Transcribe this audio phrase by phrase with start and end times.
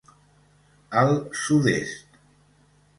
[1.03, 1.13] Al
[1.43, 2.11] sud-est.